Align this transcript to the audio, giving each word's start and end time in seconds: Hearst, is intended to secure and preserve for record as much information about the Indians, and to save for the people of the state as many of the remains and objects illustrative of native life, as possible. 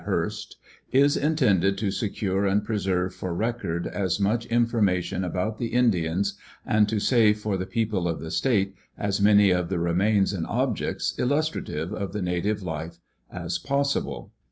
Hearst, 0.05 0.55
is 0.91 1.15
intended 1.15 1.77
to 1.77 1.91
secure 1.91 2.47
and 2.47 2.65
preserve 2.65 3.13
for 3.13 3.35
record 3.35 3.85
as 3.85 4.19
much 4.19 4.47
information 4.47 5.23
about 5.23 5.59
the 5.59 5.67
Indians, 5.67 6.33
and 6.65 6.89
to 6.89 6.99
save 6.99 7.37
for 7.37 7.55
the 7.55 7.67
people 7.67 8.07
of 8.07 8.19
the 8.19 8.31
state 8.31 8.73
as 8.97 9.21
many 9.21 9.51
of 9.51 9.69
the 9.69 9.77
remains 9.77 10.33
and 10.33 10.47
objects 10.47 11.13
illustrative 11.19 11.93
of 11.93 12.15
native 12.15 12.63
life, 12.63 12.97
as 13.31 13.59
possible. 13.59 14.31